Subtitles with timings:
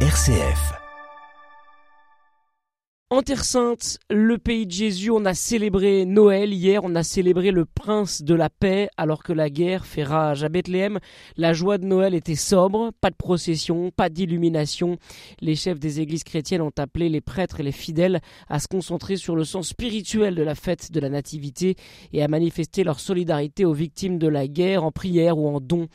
[0.00, 0.85] RCF.
[3.08, 7.52] En Terre Sainte, le pays de Jésus, on a célébré Noël hier, on a célébré
[7.52, 10.42] le prince de la paix alors que la guerre fait rage.
[10.42, 10.98] À Bethléem,
[11.36, 14.98] la joie de Noël était sobre, pas de procession, pas d'illumination.
[15.40, 19.14] Les chefs des églises chrétiennes ont appelé les prêtres et les fidèles à se concentrer
[19.14, 21.76] sur le sens spirituel de la fête de la Nativité
[22.12, 25.86] et à manifester leur solidarité aux victimes de la guerre en prière ou en don.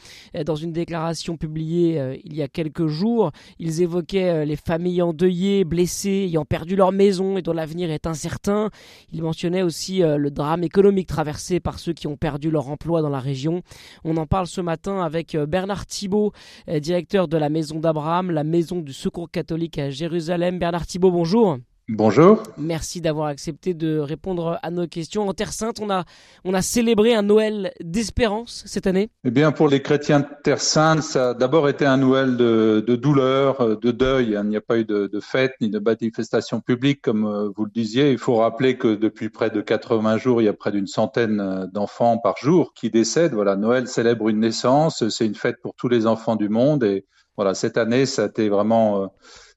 [0.45, 5.01] Dans une déclaration publiée euh, il y a quelques jours, ils évoquaient euh, les familles
[5.01, 8.69] endeuillées, blessées, ayant perdu leur maison et dont l'avenir est incertain.
[9.11, 13.01] Il mentionnait aussi euh, le drame économique traversé par ceux qui ont perdu leur emploi
[13.01, 13.63] dans la région.
[14.03, 16.31] On en parle ce matin avec euh, Bernard Thibault,
[16.69, 20.59] euh, directeur de la Maison d'Abraham, la Maison du Secours catholique à Jérusalem.
[20.59, 21.57] Bernard Thibault, bonjour.
[21.93, 22.43] Bonjour.
[22.57, 25.27] Merci d'avoir accepté de répondre à nos questions.
[25.27, 26.05] En Terre Sainte, on a,
[26.45, 30.61] on a célébré un Noël d'espérance cette année Eh bien, pour les chrétiens de Terre
[30.61, 34.37] Sainte, ça a d'abord été un Noël de, de douleur, de deuil.
[34.41, 37.65] Il n'y a pas eu de, de, fête ni de manifestation publique, comme euh, vous
[37.65, 38.13] le disiez.
[38.13, 41.41] Il faut rappeler que depuis près de 80 jours, il y a près d'une centaine
[41.41, 43.33] euh, d'enfants par jour qui décèdent.
[43.33, 45.09] Voilà, Noël célèbre une naissance.
[45.09, 46.85] C'est une fête pour tous les enfants du monde.
[46.85, 47.05] Et
[47.35, 49.11] voilà, cette année, ça a été vraiment...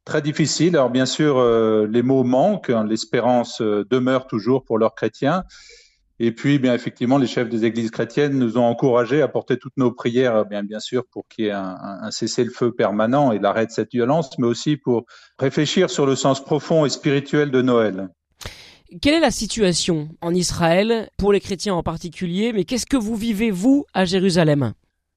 [0.05, 0.77] Très difficile.
[0.77, 5.45] Alors bien sûr, euh, les mots manquent, hein, l'espérance euh, demeure toujours pour leurs chrétiens.
[6.21, 9.77] Et puis, bien effectivement, les chefs des églises chrétiennes nous ont encouragés à porter toutes
[9.77, 13.73] nos prières, bien bien sûr, pour qu'il y ait un cessez-le-feu permanent et l'arrêt de
[13.73, 15.07] cette violence, mais aussi pour
[15.41, 18.11] réfléchir sur le sens profond et spirituel de Noël.
[19.03, 23.17] Quelle est la situation en Israël, pour les chrétiens en particulier, mais qu'est-ce que vous
[23.17, 24.73] vivez, vous, à Jérusalem?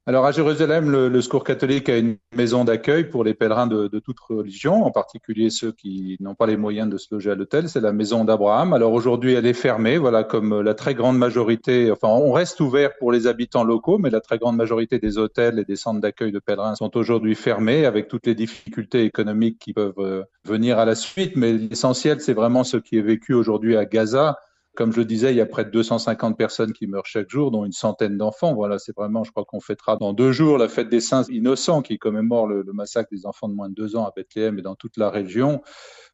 [0.08, 4.00] Alors à Jérusalem, le, Secours catholique a une maison d'accueil pour les pèlerins de, de,
[4.00, 7.68] toute religion, en particulier ceux qui n'ont pas les moyens de se loger à l'hôtel.
[7.68, 8.72] C'est la maison d'Abraham.
[8.72, 11.92] Alors aujourd'hui, elle est fermée, voilà, comme la très grande majorité.
[11.92, 15.60] Enfin, on reste ouvert pour les habitants locaux, mais la très grande majorité des hôtels
[15.60, 19.74] et des centres d'accueil de pèlerins sont aujourd'hui fermés, avec toutes les difficultés économiques qui
[19.74, 21.36] peuvent euh, venir à la suite.
[21.36, 24.38] Mais l'essentiel, c'est vraiment ce qui est vécu aujourd'hui à Gaza
[24.78, 27.50] comme je le disais, il y a près de 250 personnes qui meurent chaque jour,
[27.50, 28.54] dont une centaine d'enfants.
[28.54, 31.82] Voilà, c'est vraiment, je crois qu'on fêtera dans deux jours la fête des saints innocents
[31.82, 34.62] qui commémore le, le, massacre des enfants de moins de deux ans à Bethléem et
[34.62, 35.64] dans toute la région.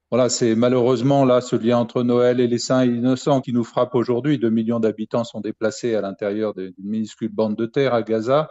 [0.09, 3.95] Voilà, c'est malheureusement là ce lien entre Noël et les saints innocents qui nous frappe
[3.95, 4.39] aujourd'hui.
[4.39, 8.49] Deux millions d'habitants sont déplacés à l'intérieur d'une minuscule bande de terre à Gaza.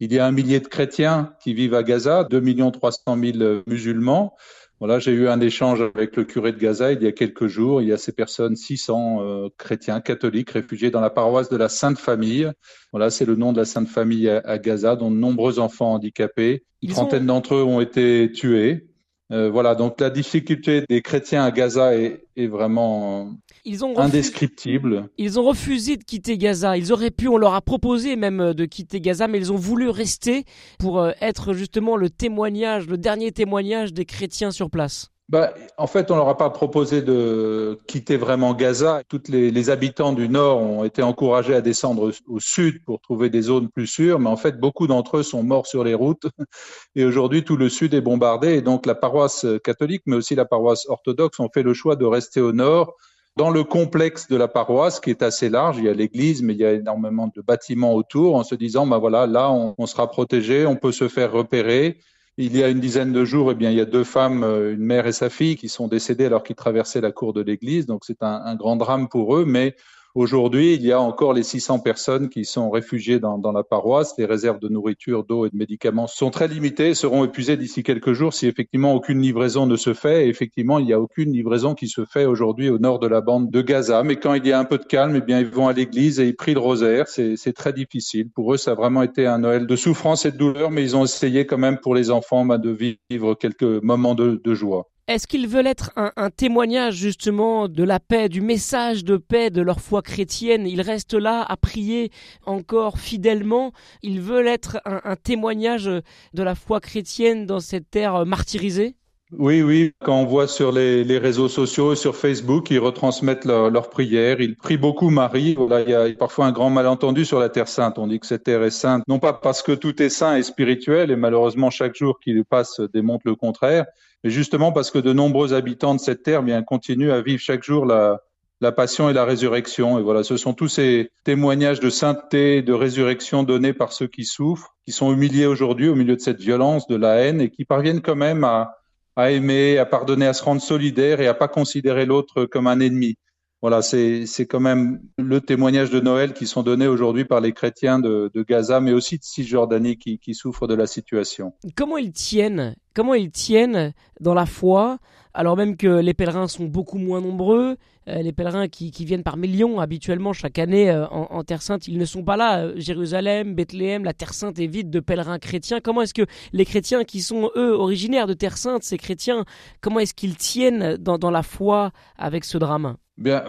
[0.00, 4.34] Il y a un millier de chrétiens qui vivent à Gaza, 2 300 000 musulmans.
[4.82, 7.80] Voilà, j'ai eu un échange avec le curé de Gaza il y a quelques jours.
[7.80, 11.68] Il y a ces personnes, 600 euh, chrétiens catholiques réfugiés dans la paroisse de la
[11.68, 12.50] Sainte Famille.
[12.90, 15.92] Voilà, c'est le nom de la Sainte Famille à, à Gaza, dont de nombreux enfants
[15.92, 16.64] handicapés.
[16.82, 17.34] Une trentaine ont...
[17.34, 18.88] d'entre eux ont été tués.
[19.32, 23.32] Euh, voilà, donc la difficulté des chrétiens à Gaza est, est vraiment
[23.64, 25.08] ils ont indescriptible.
[25.16, 26.76] Ils ont refusé de quitter Gaza.
[26.76, 29.56] Ils auraient pu, on leur a proposé même euh, de quitter Gaza, mais ils ont
[29.56, 30.44] voulu rester
[30.78, 35.11] pour euh, être justement le témoignage, le dernier témoignage des chrétiens sur place.
[35.28, 39.02] Bah, en fait, on leur a pas proposé de quitter vraiment Gaza.
[39.08, 43.42] Toutes les, habitants du Nord ont été encouragés à descendre au, sud pour trouver des
[43.42, 46.26] zones plus sûres, mais en fait, beaucoup d'entre eux sont morts sur les routes.
[46.96, 48.54] Et aujourd'hui, tout le sud est bombardé.
[48.54, 52.04] Et donc, la paroisse catholique, mais aussi la paroisse orthodoxe, ont fait le choix de
[52.04, 52.94] rester au nord
[53.36, 56.52] dans le complexe de la paroisse, qui est assez large, il y a l'église, mais
[56.52, 60.10] il y a énormément de bâtiments autour, en se disant, ben voilà, là, on sera
[60.10, 61.98] protégé, on peut se faire repérer.
[62.44, 64.74] Il y a une dizaine de jours, eh bien, il y a deux femmes, euh,
[64.74, 67.86] une mère et sa fille, qui sont décédées alors qu'ils traversaient la cour de l'église.
[67.86, 69.76] Donc, c'est un, un, grand drame pour eux, mais
[70.14, 74.12] Aujourd'hui, il y a encore les 600 personnes qui sont réfugiées dans, la paroisse.
[74.18, 78.12] Les réserves de nourriture, d'eau et de médicaments sont très limitées, seront épuisées d'ici quelques
[78.12, 80.26] jours si effectivement aucune livraison ne se fait.
[80.26, 83.22] Et effectivement, il n'y a aucune livraison qui se fait aujourd'hui au nord de la
[83.22, 84.02] bande de Gaza.
[84.02, 86.20] Mais quand il y a un peu de calme, eh bien, ils vont à l'église
[86.20, 87.08] et ils prient le rosaire.
[87.08, 88.28] C'est très difficile.
[88.28, 90.94] Pour eux, ça a vraiment été un Noël de souffrance et de douleur, mais ils
[90.94, 94.91] ont essayé quand même pour les enfants bah, de vivre quelques moments de joie.
[95.12, 99.60] Est-ce qu'ils veulent être un, témoignage justement de la paix, du message de paix de
[99.60, 100.66] leur foi chrétienne?
[100.66, 102.10] Ils restent là à prier
[102.46, 103.72] encore fidèlement.
[104.02, 108.96] Ils veulent être un témoignage de la foi chrétienne dans cette terre martyrisée?
[109.38, 109.92] Oui, oui.
[110.04, 114.40] Quand on voit sur les, réseaux sociaux, sur Facebook, ils retransmettent leurs leur prières.
[114.40, 115.54] Ils prient beaucoup Marie.
[115.54, 117.98] Voilà, il y a parfois un grand malentendu sur la Terre sainte.
[117.98, 120.42] On dit que cette terre est sainte, non pas parce que tout est saint et
[120.42, 123.86] spirituel, et malheureusement chaque jour qui passe démontre le contraire,
[124.22, 127.62] mais justement parce que de nombreux habitants de cette terre bien continuent à vivre chaque
[127.62, 128.20] jour la,
[128.62, 129.98] la passion et la résurrection.
[129.98, 134.24] Et voilà, ce sont tous ces témoignages de sainteté, de résurrection donnés par ceux qui
[134.24, 137.64] souffrent, qui sont humiliés aujourd'hui au milieu de cette violence, de la haine, et qui
[137.64, 138.76] parviennent quand même à
[139.16, 142.80] à aimer, à pardonner, à se rendre solidaire et à pas considérer l'autre comme un
[142.80, 143.16] ennemi.
[143.60, 148.00] Voilà, c'est quand même le témoignage de Noël qui sont donnés aujourd'hui par les chrétiens
[148.00, 151.52] de, Gaza, mais aussi de Cisjordanie qui, qui souffrent de la situation.
[151.76, 154.98] Comment ils tiennent comment ils tiennent dans la foi,
[155.34, 157.76] alors même que les pèlerins sont beaucoup moins nombreux,
[158.06, 162.04] les pèlerins qui, viennent par millions habituellement chaque année euh, en, Terre Sainte, ils ne
[162.04, 162.64] sont pas là.
[162.64, 165.80] Euh, Jérusalem, Bethléem, la Terre Sainte est vide de pèlerins chrétiens.
[165.80, 169.44] Comment est-ce que les chrétiens qui sont, eux, originaires de Terre Sainte, ces chrétiens,
[169.80, 172.96] comment est-ce qu'ils tiennent dans, la foi avec ce drame?
[173.16, 173.44] Bien.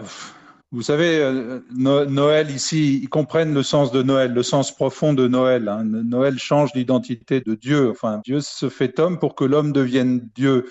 [0.70, 5.68] Vous savez, Noël ici, ils comprennent le sens de Noël, le sens profond de Noël.
[5.68, 5.84] Hein.
[5.84, 7.90] Noël change l'identité de Dieu.
[7.90, 10.66] Enfin, Dieu se fait homme pour que l'homme devienne Dieu.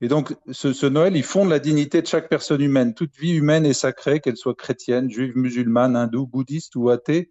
[0.00, 2.94] Et donc, ce, Noël, il fonde la dignité de chaque personne humaine.
[2.94, 7.30] Toute vie humaine est sacrée, qu'elle soit chrétienne, juive, musulmane, hindoue, bouddhiste ou athée.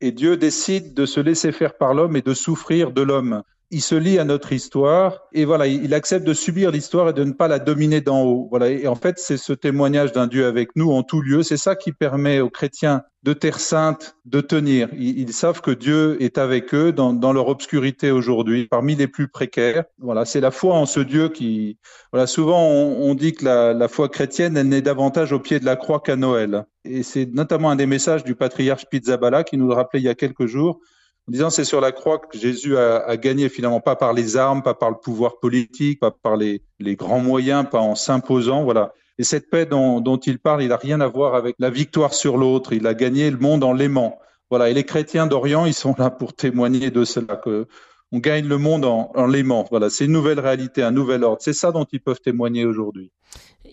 [0.00, 3.82] Et Dieu décide de se laisser faire par l'homme et de souffrir de l'homme il
[3.82, 7.32] se lie à notre histoire et voilà, il accepte de subir l'histoire et de ne
[7.32, 8.46] pas la dominer d'en haut.
[8.50, 11.42] Voilà, et en fait, c'est ce témoignage d'un Dieu avec nous en tout lieu.
[11.42, 14.88] C'est ça qui permet aux chrétiens de Terre Sainte de tenir.
[14.92, 19.84] Ils, savent que Dieu est avec eux dans, leur obscurité aujourd'hui, parmi les plus précaires.
[19.98, 21.78] Voilà, c'est la foi en ce Dieu qui.
[22.12, 25.76] Voilà, souvent on, dit que la, foi chrétienne, elle n'est davantage au pied de la
[25.76, 26.64] croix qu'à Noël.
[26.84, 30.08] Et c'est notamment un des messages du patriarche Pizzaballa qui nous le rappelait il y
[30.08, 30.80] a quelques jours
[31.28, 34.36] en disant c'est sur la croix que Jésus a, a, gagné finalement, pas par les
[34.36, 38.64] armes, pas par le pouvoir politique, pas par les, les grands moyens, pas en s'imposant,
[38.64, 38.92] voilà.
[39.18, 42.14] Et cette paix dont, dont il parle, il n'a rien à voir avec la victoire
[42.14, 42.72] sur l'autre.
[42.72, 44.18] Il a gagné le monde en l'aimant.
[44.50, 44.70] Voilà.
[44.70, 47.66] Et les chrétiens d'Orient, ils sont là pour témoigner de cela, que
[48.14, 49.66] on gagne le monde en, en l'aimant.
[49.70, 49.90] Voilà.
[49.90, 51.38] C'est une nouvelle réalité, un nouvel ordre.
[51.40, 53.10] C'est ça dont ils peuvent témoigner aujourd'hui.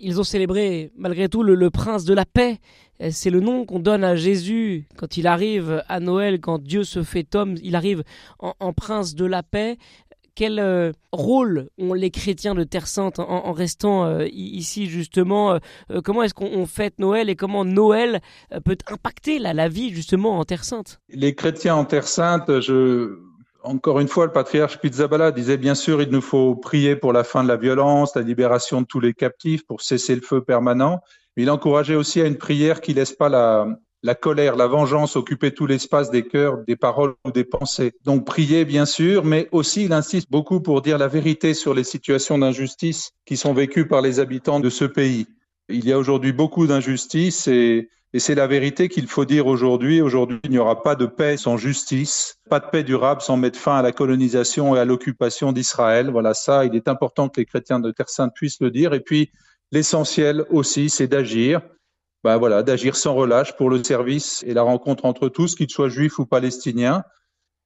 [0.02, 2.58] Ils ont célébré malgré tout le, prince de la paix.
[3.12, 7.04] C'est le nom qu'on donne à Jésus quand il arrive à Noël, quand Dieu se
[7.04, 8.04] fait homme, il arrive
[8.40, 9.78] en, prince de la paix.
[10.34, 15.60] Quel euh, rôle ont les chrétiens de Terre Sainte en, restant euh, ici justement
[15.92, 18.22] euh, Comment est-ce qu'on fête Noël et comment Noël
[18.66, 21.00] peut impacter la vie justement en Terre Sainte?
[21.10, 23.20] Les chrétiens en Terre Sainte, je,
[23.63, 27.24] encore une fois, le patriarche Pizzaballa disait bien sûr, il nous faut prier pour la
[27.24, 31.02] fin de la violence, la libération de tous les captifs, pour cesser le feu permanent.
[31.38, 33.68] il encourageait aussi à une prière qui laisse pas la,
[34.04, 37.94] la colère, la vengeance occuper tout l'espace des cœurs, des paroles ou des pensées.
[38.04, 41.84] Donc prier, bien sûr, mais aussi il insiste beaucoup pour dire la vérité sur les
[41.84, 45.28] situations d'injustice qui sont vécues par les habitants de ce pays.
[45.72, 50.02] Il y a aujourd'hui beaucoup d'injustices et c'est la vérité qu'il faut dire aujourd'hui.
[50.02, 53.58] Aujourd'hui, il n'y aura pas de paix sans justice, pas de paix durable sans mettre
[53.58, 56.10] fin à la colonisation et à l'occupation d'Israël.
[56.10, 58.94] Voilà ça, il est important que les chrétiens de Terre Sainte puissent le dire.
[58.94, 59.32] Et puis,
[59.72, 61.62] l'essentiel aussi, c'est d'agir.
[62.24, 65.90] Ben voilà, d'agir sans relâche pour le service et la rencontre entre tous, qu'ils soient
[65.90, 67.04] juifs ou palestiniens.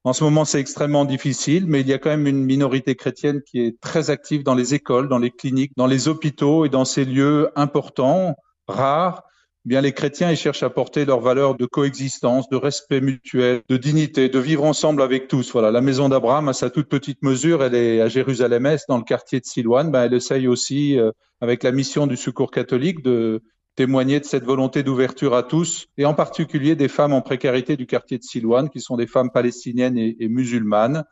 [0.06, 3.42] En ce moment, c'est extrêmement difficile, mais il y a quand même une minorité chrétienne
[3.42, 6.86] qui est très active dans les écoles, dans les cliniques, dans les hôpitaux et dans
[6.86, 8.36] ces lieux importants,
[8.68, 9.24] rares,
[9.66, 13.78] bien les chrétiens ils cherchent à porter leurs valeurs de coexistence, de respect mutuel, de
[13.78, 15.52] dignité, de vivre ensemble avec tous.
[15.52, 19.04] Voilà, la maison d'Abraham à sa toute petite mesure, elle est à Jérusalem-Est, dans le
[19.04, 19.90] quartier de Siloane.
[19.90, 21.10] Ben, elle essaye aussi, euh,
[21.42, 23.42] avec la mission du Secours catholique, de
[23.75, 27.86] témoigner de cette volonté d'ouverture à tous, et en particulier des femmes en précarité du
[27.86, 31.04] quartier de Siloane, qui sont des femmes palestiniennes et musulmanes.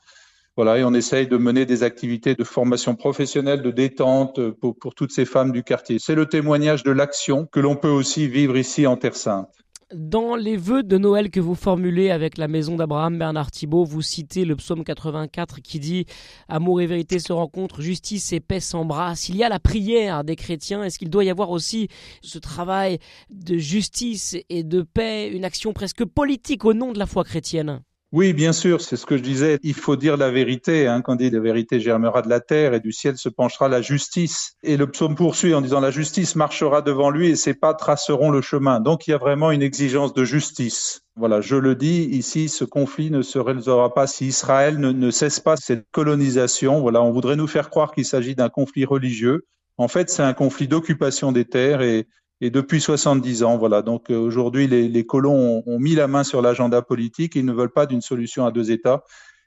[0.55, 5.11] Voilà, et on essaye de mener des activités de formation professionnelle, de détente pour toutes
[5.11, 5.97] ces femmes du quartier.
[5.99, 9.62] C'est le témoignage de l'action que l'on peut aussi vivre ici en Terre Sainte.
[9.93, 14.01] Dans les vœux de Noël que vous formulez avec la maison d'Abraham Bernard Thibault, vous
[14.01, 16.07] citez le psaume 84 qui dit
[16.47, 19.29] Amour et vérité se rencontrent, justice et paix s'embrassent.
[19.29, 20.83] Il y a la prière des chrétiens.
[20.83, 21.89] Est-ce qu'il doit y avoir aussi
[22.23, 22.97] ce travail
[23.29, 27.83] de justice et de paix, une action presque politique au nom de la foi chrétienne?
[28.13, 29.57] Oui, bien sûr, c'est ce que je disais.
[29.63, 30.85] Il faut dire la vérité.
[30.85, 33.69] Hein, quand on dit la vérité germera de la terre et du ciel se penchera
[33.69, 34.53] la justice.
[34.61, 38.29] Et le psaume poursuit en disant la justice marchera devant lui et ses pas traceront
[38.29, 38.81] le chemin.
[38.81, 41.01] Donc il y a vraiment une exigence de justice.
[41.15, 45.09] Voilà, je le dis ici, ce conflit ne se réalisera pas si Israël ne, ne
[45.09, 46.81] cesse pas cette colonisation.
[46.81, 49.47] Voilà, on voudrait nous faire croire qu'il s'agit d'un conflit religieux.
[49.77, 52.05] En fait, c'est un conflit d'occupation des terres et,
[52.43, 53.57] et depuis 70 ans.
[53.57, 53.81] Voilà.
[53.81, 57.35] Donc euh, aujourd'hui, les, colons ont, mis la main sur l'agenda politique.
[57.35, 59.05] Ils ne veulent pas d'une solution à deux États.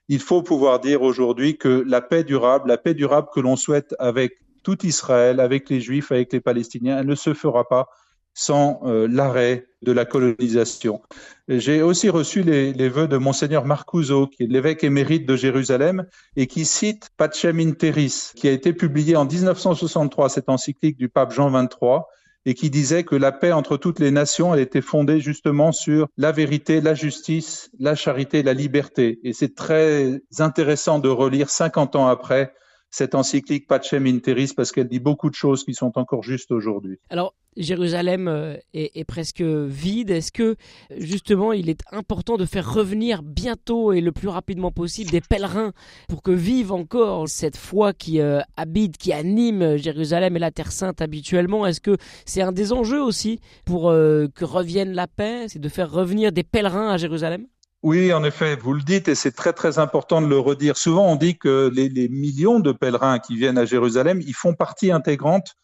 [0.09, 3.95] Il faut pouvoir dire aujourd'hui que la paix durable, la paix durable que l'on souhaite
[3.99, 7.89] avec tout Israël, avec les Juifs, avec les Palestiniens, elle ne se fera pas
[8.33, 11.03] sans euh, l'arrêt de la colonisation.
[11.49, 16.07] J'ai aussi reçu les, les vœux de monseigneur Marcuso, qui est l'évêque émérite de Jérusalem,
[16.37, 21.11] et qui cite Pacem in Terris, qui a été publié en 1963, cette encyclique du
[21.11, 22.01] pape Jean XXIII,
[22.47, 26.07] et qui disait que la paix entre toutes les nations, elle était fondée justement sur
[26.17, 29.19] la vérité, la justice, la charité, la liberté.
[29.25, 32.55] Et c'est très intéressant de relire 50 ans après
[32.97, 36.51] cette encyclique Pacem in Terris parce qu'elle dit beaucoup de choses qui sont encore justes
[36.51, 36.99] aujourd'hui.
[37.11, 40.11] Alors, Jérusalem euh, est, presque vide.
[40.11, 40.57] Est-ce que
[40.97, 45.73] justement il est important de faire revenir bientôt et le plus rapidement possible des pèlerins
[46.09, 50.73] pour que vive encore cette foi qui euh, habite, qui anime Jérusalem et la Terre
[50.73, 51.67] Sainte habituellement?
[51.67, 55.47] Est-ce que c'est un des enjeux aussi pour euh, que revienne la paix?
[55.49, 57.47] C'est de faire revenir des pèlerins à Jérusalem?
[57.87, 60.77] Oui, en effet, vous le dites et c'est très très important de le redire.
[60.77, 64.91] Souvent, on dit que les, millions de pèlerins qui viennent à Jérusalem, ils font partie
[64.91, 65.55] intégrante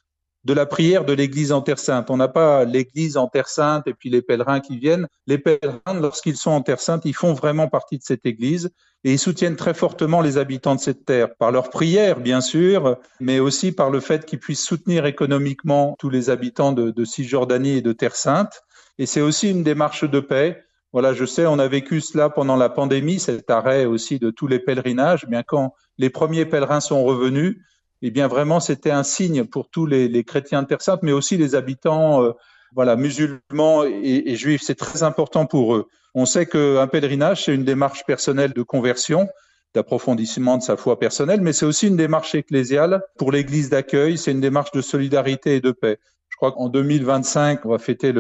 [0.45, 2.11] de la prière de l'Église en Terre Sainte.
[2.11, 5.09] On n'a pas l'Église en Terre Sainte et puis les pèlerins qui viennent.
[5.26, 8.71] Les pèlerins, lorsqu'ils sont en Terre Sainte, ils font vraiment partie de cette Église
[9.02, 12.99] et ils soutiennent très fortement les habitants de cette terre par leur prière, bien sûr,
[13.19, 17.83] mais aussi par le fait qu'ils puissent soutenir économiquement tous les habitants de Cisjordanie et
[17.83, 18.62] de Terre Sainte.
[18.99, 20.62] Et c'est aussi une démarche de paix.
[20.93, 24.47] Voilà, je sais, on a vécu cela pendant la pandémie, cet arrêt aussi de tous
[24.47, 25.27] les pèlerinages.
[25.27, 27.57] Bien quand les premiers pèlerins sont revenus,
[28.03, 31.37] eh bien vraiment c'était un signe pour tous les, chrétiens de Terre Sainte, mais aussi
[31.37, 32.33] les habitants euh,
[32.75, 34.63] voilà, musulmans et, et juifs.
[34.63, 35.89] C'est très important pour eux.
[36.15, 39.29] On sait qu'un pèlerinage, c'est une démarche personnelle de conversion,
[39.75, 44.19] d'approfondissement de sa foi personnelle, mais c'est aussi une démarche ecclésiale pour l'Église d'accueil.
[44.19, 45.99] C'est une démarche de solidarité et de paix.
[46.43, 48.13] Crois qu'en 2025, on va fêter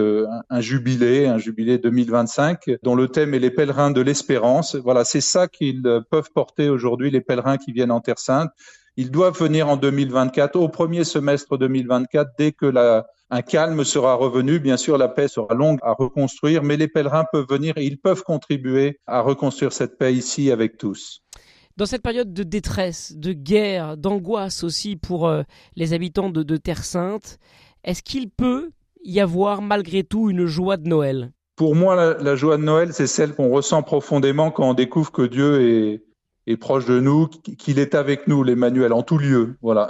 [0.48, 4.76] un, jubilé, un jubilé 2025, dont le thème est les pèlerins de l'espérance.
[4.76, 8.52] Voilà, c'est ça qu'ils peuvent porter aujourd'hui, les pèlerins qui viennent en Terre Sainte.
[8.96, 14.14] Ils doivent venir en 2024, au premier semestre 2024, dès que la, un calme sera
[14.14, 14.60] revenu.
[14.60, 17.98] Bien sûr, la paix sera longue à reconstruire, mais les pèlerins peuvent venir et ils
[17.98, 21.24] peuvent contribuer à reconstruire cette paix ici avec tous.
[21.76, 25.42] Dans cette période de détresse, de guerre, d'angoisse aussi pour euh,
[25.74, 27.38] les habitants de Terre Sainte,
[27.84, 28.70] est-ce qu'il peut
[29.04, 31.32] y avoir malgré tout une joie de Noël?
[31.56, 35.22] Pour moi, la, joie de Noël, c'est celle qu'on ressent profondément quand on découvre que
[35.22, 36.02] Dieu est,
[36.46, 39.56] est proche de nous, qu'il est avec nous, l'Emmanuel, en tout lieu.
[39.62, 39.88] Voilà.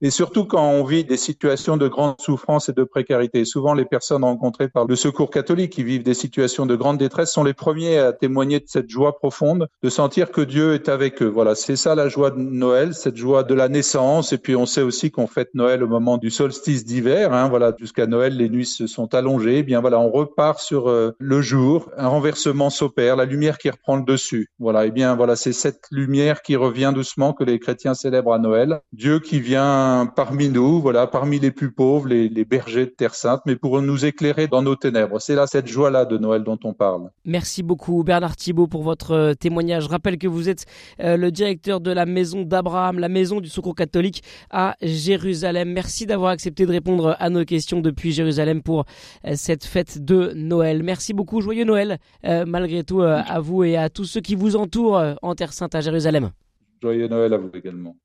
[0.00, 3.44] Et surtout quand on vit des situations de grande souffrance et de précarité.
[3.44, 7.32] Souvent, les personnes rencontrées par le secours catholique qui vivent des situations de grande détresse
[7.32, 11.22] sont les premiers à témoigner de cette joie profonde, de sentir que Dieu est avec
[11.22, 11.28] eux.
[11.28, 11.54] Voilà.
[11.54, 14.32] C'est ça la joie de Noël, cette joie de la naissance.
[14.32, 17.32] Et puis, on sait aussi qu'on fête Noël au moment du solstice d'hiver.
[17.32, 17.48] Hein.
[17.48, 17.72] Voilà.
[17.78, 19.58] Jusqu'à Noël, les nuits se sont allongées.
[19.58, 20.00] Eh bien, voilà.
[20.00, 21.90] On repart sur euh, le jour.
[21.96, 23.14] Un renversement s'opère.
[23.14, 24.50] La lumière qui reprend le dessus.
[24.58, 24.84] Voilà.
[24.84, 25.36] Et eh bien, voilà.
[25.36, 28.80] C'est cette lumière qui revient doucement que les chrétiens célèbrent à Noël.
[28.92, 33.14] Dieu qui vient parmi nous, voilà, parmi les plus pauvres, les, les bergers de Terre
[33.14, 35.20] Sainte, mais pour nous éclairer dans nos ténèbres.
[35.20, 37.10] C'est là cette joie-là de Noël dont on parle.
[37.24, 39.84] Merci beaucoup Bernard Thibault pour votre euh, témoignage.
[39.84, 40.64] Je rappelle que vous êtes
[41.00, 45.70] euh, le directeur de la maison d'Abraham, la maison du secours catholique à Jérusalem.
[45.72, 48.84] Merci d'avoir accepté de répondre à nos questions depuis Jérusalem pour
[49.26, 50.82] euh, cette fête de Noël.
[50.82, 51.98] Merci beaucoup, joyeux Noël
[52.46, 56.30] malgré tout à vous et à tous ceux qui vous entourent en Terre Sainte Jérusalem.
[56.80, 57.96] Joyeux Noël à vous également.